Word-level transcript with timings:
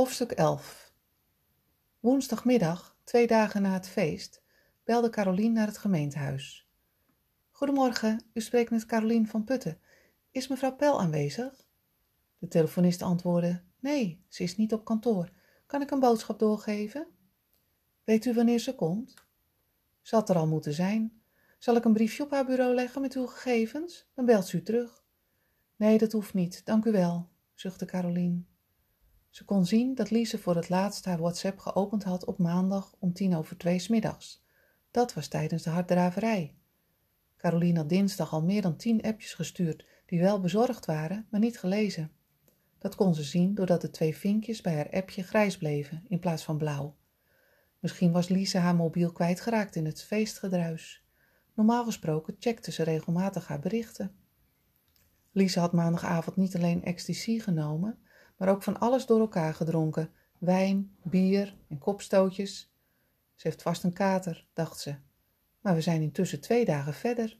Hoofdstuk 0.00 0.32
11 0.32 0.92
Woensdagmiddag, 1.98 2.96
twee 3.04 3.26
dagen 3.26 3.62
na 3.62 3.72
het 3.72 3.88
feest, 3.88 4.42
belde 4.84 5.10
Carolien 5.10 5.52
naar 5.52 5.66
het 5.66 5.78
gemeentehuis. 5.78 6.68
Goedemorgen, 7.50 8.22
u 8.32 8.40
spreekt 8.40 8.70
met 8.70 8.86
Carolien 8.86 9.26
van 9.26 9.44
Putten. 9.44 9.80
Is 10.30 10.48
mevrouw 10.48 10.76
Pel 10.76 11.00
aanwezig? 11.00 11.66
De 12.38 12.48
telefonist 12.48 13.02
antwoordde: 13.02 13.62
Nee, 13.78 14.24
ze 14.28 14.42
is 14.42 14.56
niet 14.56 14.72
op 14.72 14.84
kantoor. 14.84 15.30
Kan 15.66 15.82
ik 15.82 15.90
een 15.90 16.00
boodschap 16.00 16.38
doorgeven? 16.38 17.06
Weet 18.04 18.24
u 18.24 18.34
wanneer 18.34 18.58
ze 18.58 18.74
komt? 18.74 19.14
Ze 20.02 20.14
had 20.14 20.28
er 20.28 20.36
al 20.36 20.46
moeten 20.46 20.72
zijn. 20.72 21.22
Zal 21.58 21.76
ik 21.76 21.84
een 21.84 21.92
briefje 21.92 22.22
op 22.22 22.30
haar 22.30 22.46
bureau 22.46 22.74
leggen 22.74 23.00
met 23.00 23.14
uw 23.14 23.26
gegevens? 23.26 24.10
Dan 24.14 24.24
belt 24.24 24.46
ze 24.46 24.56
u 24.56 24.62
terug. 24.62 25.04
Nee, 25.76 25.98
dat 25.98 26.12
hoeft 26.12 26.34
niet, 26.34 26.64
dank 26.64 26.84
u 26.84 26.92
wel, 26.92 27.28
zuchtte 27.54 27.84
Carolien. 27.84 28.49
Ze 29.30 29.44
kon 29.44 29.66
zien 29.66 29.94
dat 29.94 30.10
Lise 30.10 30.38
voor 30.38 30.56
het 30.56 30.68
laatst 30.68 31.04
haar 31.04 31.18
WhatsApp 31.18 31.58
geopend 31.58 32.04
had 32.04 32.24
op 32.24 32.38
maandag 32.38 32.94
om 32.98 33.12
tien 33.12 33.34
over 33.34 33.56
twee 33.56 33.78
s 33.78 33.88
middags. 33.88 34.44
Dat 34.90 35.14
was 35.14 35.28
tijdens 35.28 35.62
de 35.62 35.70
harddraverij. 35.70 36.54
Caroline 37.36 37.78
had 37.78 37.88
dinsdag 37.88 38.32
al 38.32 38.42
meer 38.42 38.62
dan 38.62 38.76
tien 38.76 39.02
appjes 39.02 39.34
gestuurd, 39.34 39.86
die 40.06 40.20
wel 40.20 40.40
bezorgd 40.40 40.86
waren, 40.86 41.26
maar 41.30 41.40
niet 41.40 41.58
gelezen. 41.58 42.12
Dat 42.78 42.94
kon 42.94 43.14
ze 43.14 43.22
zien 43.22 43.54
doordat 43.54 43.80
de 43.80 43.90
twee 43.90 44.16
vinkjes 44.16 44.60
bij 44.60 44.74
haar 44.74 44.90
appje 44.90 45.22
grijs 45.22 45.58
bleven 45.58 46.04
in 46.08 46.18
plaats 46.18 46.44
van 46.44 46.58
blauw. 46.58 46.96
Misschien 47.78 48.12
was 48.12 48.28
Lise 48.28 48.58
haar 48.58 48.74
mobiel 48.74 49.12
kwijtgeraakt 49.12 49.76
in 49.76 49.84
het 49.84 50.02
feestgedruis. 50.02 51.04
Normaal 51.54 51.84
gesproken 51.84 52.36
checkte 52.38 52.72
ze 52.72 52.82
regelmatig 52.82 53.48
haar 53.48 53.60
berichten. 53.60 54.14
Lise 55.32 55.60
had 55.60 55.72
maandagavond 55.72 56.36
niet 56.36 56.56
alleen 56.56 56.84
ecstasy 56.84 57.38
genomen, 57.38 57.98
maar 58.40 58.48
ook 58.48 58.62
van 58.62 58.78
alles 58.78 59.06
door 59.06 59.20
elkaar 59.20 59.54
gedronken: 59.54 60.10
wijn, 60.38 60.96
bier 61.02 61.56
en 61.68 61.78
kopstootjes. 61.78 62.72
Ze 63.34 63.48
heeft 63.48 63.62
vast 63.62 63.84
een 63.84 63.92
kater, 63.92 64.46
dacht 64.52 64.78
ze. 64.78 64.94
Maar 65.60 65.74
we 65.74 65.80
zijn 65.80 66.02
intussen 66.02 66.40
twee 66.40 66.64
dagen 66.64 66.94
verder. 66.94 67.38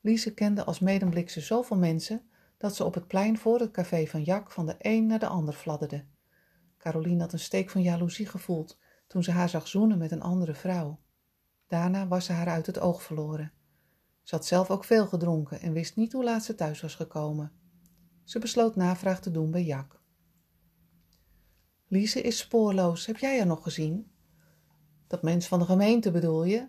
Lise 0.00 0.34
kende 0.34 0.64
als 0.64 0.78
medemblikse 0.78 1.40
zoveel 1.40 1.76
mensen 1.76 2.22
dat 2.56 2.76
ze 2.76 2.84
op 2.84 2.94
het 2.94 3.06
plein 3.06 3.38
voor 3.38 3.60
het 3.60 3.70
café 3.70 4.06
van 4.06 4.22
Jak 4.22 4.50
van 4.50 4.66
de 4.66 4.74
een 4.78 5.06
naar 5.06 5.18
de 5.18 5.26
ander 5.26 5.54
fladderde. 5.54 6.04
Caroline 6.78 7.20
had 7.20 7.32
een 7.32 7.38
steek 7.38 7.70
van 7.70 7.82
jaloezie 7.82 8.26
gevoeld 8.26 8.78
toen 9.06 9.22
ze 9.22 9.30
haar 9.30 9.48
zag 9.48 9.68
zoenen 9.68 9.98
met 9.98 10.10
een 10.10 10.22
andere 10.22 10.54
vrouw. 10.54 11.00
Daarna 11.66 12.06
was 12.06 12.24
ze 12.24 12.32
haar 12.32 12.48
uit 12.48 12.66
het 12.66 12.78
oog 12.78 13.02
verloren. 13.02 13.52
Ze 14.22 14.34
had 14.34 14.46
zelf 14.46 14.70
ook 14.70 14.84
veel 14.84 15.06
gedronken 15.06 15.60
en 15.60 15.72
wist 15.72 15.96
niet 15.96 16.12
hoe 16.12 16.24
laat 16.24 16.44
ze 16.44 16.54
thuis 16.54 16.80
was 16.80 16.94
gekomen. 16.94 17.52
Ze 18.30 18.38
besloot 18.38 18.76
navraag 18.76 19.20
te 19.20 19.30
doen 19.30 19.50
bij 19.50 19.64
Jak. 19.64 20.02
Lise 21.86 22.20
is 22.20 22.38
spoorloos. 22.38 23.06
Heb 23.06 23.16
jij 23.16 23.36
haar 23.36 23.46
nog 23.46 23.62
gezien? 23.62 24.12
Dat 25.06 25.22
mens 25.22 25.46
van 25.46 25.58
de 25.58 25.64
gemeente 25.64 26.10
bedoel 26.10 26.44
je? 26.44 26.68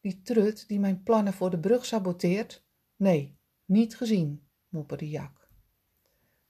Die 0.00 0.22
trut 0.22 0.68
die 0.68 0.80
mijn 0.80 1.02
plannen 1.02 1.32
voor 1.32 1.50
de 1.50 1.58
brug 1.58 1.84
saboteert? 1.84 2.66
Nee, 2.96 3.38
niet 3.64 3.96
gezien, 3.96 4.46
mopperde 4.68 5.08
Jak. 5.08 5.50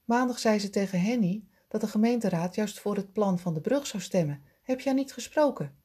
Maandag 0.04 0.38
zei 0.38 0.58
ze 0.58 0.70
tegen 0.70 1.00
Henny 1.00 1.48
dat 1.68 1.80
de 1.80 1.86
gemeenteraad 1.86 2.54
juist 2.54 2.80
voor 2.80 2.96
het 2.96 3.12
plan 3.12 3.38
van 3.38 3.54
de 3.54 3.60
brug 3.60 3.86
zou 3.86 4.02
stemmen. 4.02 4.42
Heb 4.62 4.80
je 4.80 4.86
haar 4.86 4.98
niet 4.98 5.12
gesproken? 5.12 5.76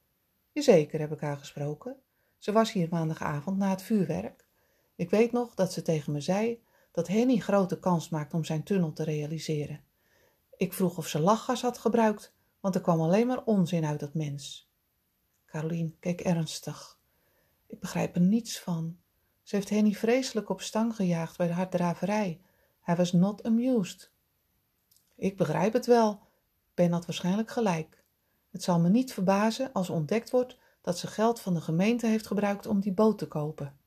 Jazeker 0.52 1.00
heb 1.00 1.12
ik 1.12 1.20
haar 1.20 1.38
gesproken. 1.38 1.98
Ze 2.38 2.52
was 2.52 2.72
hier 2.72 2.88
maandagavond 2.90 3.58
na 3.58 3.70
het 3.70 3.82
vuurwerk. 3.82 4.48
Ik 4.96 5.10
weet 5.10 5.32
nog 5.32 5.54
dat 5.54 5.74
ze 5.74 5.82
tegen 5.82 6.12
me 6.12 6.22
zei 6.22 6.62
dat 6.92 7.08
Henny 7.08 7.38
grote 7.38 7.80
kans 7.80 8.10
maakt 8.10 8.34
om 8.34 8.44
zijn 8.44 8.64
tunnel 8.64 8.94
te 8.94 9.04
realiseren. 9.04 9.84
Ik 10.58 10.74
vroeg 10.74 10.98
of 10.98 11.08
ze 11.08 11.20
lachgas 11.20 11.62
had 11.62 11.78
gebruikt, 11.78 12.34
want 12.60 12.76
er 12.76 12.82
kwam 12.82 13.02
alleen 13.02 13.28
maar 13.28 13.44
onzin 13.44 13.86
uit 13.86 14.00
dat 14.00 14.14
mens. 14.14 14.70
Caroline 15.46 15.92
keek 16.00 16.22
ernstig. 16.22 17.00
Ik 17.68 17.80
begrijp 17.80 18.16
er 18.16 18.22
niets 18.22 18.60
van. 18.60 18.98
Ze 19.44 19.56
heeft 19.56 19.70
Henny 19.70 19.94
vreselijk 19.94 20.50
op 20.50 20.62
stang 20.62 20.96
gejaagd 20.96 21.38
bij 21.38 21.48
de 21.48 21.54
harddraverij. 21.54 22.42
Hij 22.82 22.96
was 22.96 23.12
not 23.12 23.44
amused. 23.44 24.12
Ik 25.16 25.38
begrijp 25.38 25.74
het 25.74 25.86
wel. 25.86 26.22
Ben 26.74 26.92
had 26.92 27.06
waarschijnlijk 27.06 27.52
gelijk. 27.52 28.04
Het 28.50 28.64
zal 28.64 28.80
me 28.80 28.90
niet 28.90 29.14
verbazen 29.14 29.72
als 29.74 29.90
ontdekt 29.90 30.30
wordt 30.30 30.58
dat 30.82 30.98
ze 30.98 31.08
geld 31.08 31.40
van 31.40 31.54
de 31.54 31.62
gemeente 31.62 32.08
heeft 32.08 32.28
gebruikt 32.28 32.66
om 32.66 32.80
die 32.80 32.94
boot 32.94 33.18
te 33.18 33.28
kopen. 33.28 33.78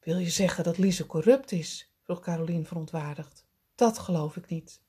Wil 0.00 0.18
je 0.18 0.30
zeggen 0.30 0.64
dat 0.64 0.78
Lise 0.78 1.06
corrupt 1.06 1.52
is? 1.52 1.90
Vroeg 2.06 2.20
Caroline 2.20 2.64
verontwaardigd. 2.64 3.46
Dat 3.74 3.98
geloof 3.98 4.36
ik 4.36 4.48
niet. 4.48 4.82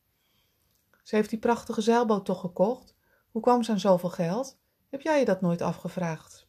Ze 1.03 1.15
heeft 1.15 1.29
die 1.29 1.39
prachtige 1.39 1.81
zeilboot 1.81 2.25
toch 2.25 2.39
gekocht? 2.39 2.95
Hoe 3.31 3.41
kwam 3.41 3.63
ze 3.63 3.71
aan 3.71 3.79
zoveel 3.79 4.09
geld? 4.09 4.59
Heb 4.89 5.01
jij 5.01 5.19
je 5.19 5.25
dat 5.25 5.41
nooit 5.41 5.61
afgevraagd? 5.61 6.47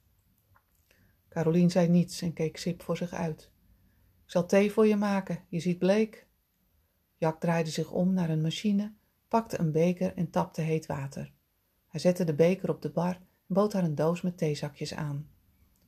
Caroline 1.28 1.68
zei 1.68 1.88
niets 1.88 2.22
en 2.22 2.32
keek 2.32 2.56
sip 2.56 2.82
voor 2.82 2.96
zich 2.96 3.12
uit. 3.12 3.50
Ik 4.24 4.30
zal 4.30 4.46
thee 4.46 4.72
voor 4.72 4.86
je 4.86 4.96
maken, 4.96 5.44
je 5.48 5.60
ziet 5.60 5.78
bleek. 5.78 6.26
Jak 7.16 7.40
draaide 7.40 7.70
zich 7.70 7.90
om 7.90 8.12
naar 8.14 8.30
een 8.30 8.42
machine, 8.42 8.94
pakte 9.28 9.58
een 9.58 9.72
beker 9.72 10.14
en 10.14 10.30
tapte 10.30 10.60
heet 10.60 10.86
water. 10.86 11.32
Hij 11.88 12.00
zette 12.00 12.24
de 12.24 12.34
beker 12.34 12.70
op 12.70 12.82
de 12.82 12.90
bar 12.90 13.14
en 13.14 13.54
bood 13.54 13.72
haar 13.72 13.84
een 13.84 13.94
doos 13.94 14.22
met 14.22 14.38
theezakjes 14.38 14.94
aan. 14.94 15.30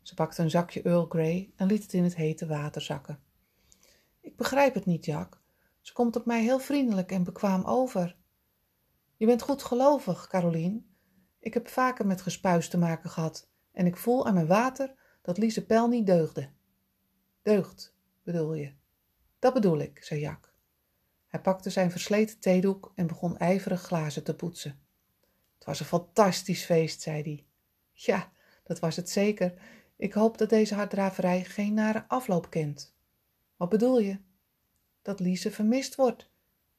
Ze 0.02 0.14
pakte 0.14 0.42
een 0.42 0.50
zakje 0.50 0.82
Earl 0.82 1.06
Grey 1.06 1.52
en 1.56 1.66
liet 1.66 1.82
het 1.82 1.92
in 1.92 2.04
het 2.04 2.16
hete 2.16 2.46
water 2.46 2.82
zakken. 2.82 3.19
Ik 4.20 4.36
begrijp 4.36 4.75
het 4.75 4.86
niet, 4.86 5.04
Jack. 5.04 5.41
Ze 5.81 5.92
komt 5.92 6.16
op 6.16 6.26
mij 6.26 6.42
heel 6.42 6.58
vriendelijk 6.58 7.12
en 7.12 7.25
bekwaam 7.25 7.64
over. 7.64 8.16
Je 9.16 9.26
bent 9.26 9.42
goed 9.42 9.62
gelovig, 9.62 10.26
Caroline. 10.26 10.82
Ik 11.38 11.54
heb 11.54 11.69
vaker 11.69 12.06
met 12.06 12.22
gespuis 12.22 12.69
te 12.69 12.78
maken 12.78 13.10
gehad 13.10 13.48
en 13.72 13.86
ik 13.86 13.97
voel 13.97 14.26
aan 14.26 14.34
mijn 14.34 14.47
water 14.47 14.94
dat 15.22 15.38
Lise 15.38 15.66
Pel 15.66 15.88
niet 15.88 16.06
deugde. 16.06 16.50
Deugd, 17.42 17.94
bedoel 18.22 18.54
je? 18.54 18.72
Dat 19.38 19.54
bedoel 19.54 19.78
ik, 19.78 20.04
zei 20.04 20.20
Jack. 20.20 20.54
Hij 21.26 21.41
pakte 21.41 21.70
zijn 21.70 21.91
versleten 21.91 22.38
theedoek 22.38 22.92
en 22.94 23.06
begon 23.06 23.38
ijverig 23.38 23.82
glazen 23.82 24.25
te 24.25 24.34
poetsen. 24.34 24.81
Het 25.54 25.64
was 25.64 25.81
een 25.81 25.87
fantastisch 25.87 26.64
feest, 26.64 27.00
zei 27.00 27.22
hij. 27.22 27.47
Ja, 27.92 28.32
dat 28.64 28.78
was 28.78 28.97
het 28.97 29.10
zeker. 29.10 29.54
Ik 29.97 30.12
hoop 30.12 30.38
dat 30.38 30.48
deze 30.48 30.75
harddraverij 30.75 31.44
geen 31.44 31.75
nare 31.75 32.04
afloop 32.08 32.50
kent. 32.50 32.94
Wat 33.60 33.69
bedoel 33.69 33.98
je? 33.98 34.19
Dat 35.03 35.21
Lise 35.21 35.50
vermist 35.50 35.94
wordt. 35.94 36.31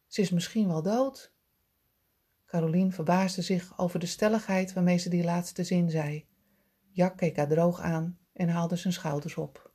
Ze 0.07 0.21
is 0.21 0.29
misschien 0.29 0.67
wel 0.67 0.81
dood. 0.81 1.33
Caroline 2.45 2.91
verbaasde 2.91 3.41
zich 3.41 3.77
over 3.79 3.99
de 3.99 4.05
stelligheid 4.05 4.73
waarmee 4.73 4.97
ze 4.97 5.09
die 5.09 5.23
laatste 5.23 5.63
zin 5.63 5.89
zei. 5.89 6.27
Jack 6.89 7.17
keek 7.17 7.37
haar 7.37 7.47
droog 7.47 7.79
aan 7.79 8.19
en 8.33 8.49
haalde 8.49 8.75
zijn 8.75 8.93
schouders 8.93 9.35
op. 9.35 9.70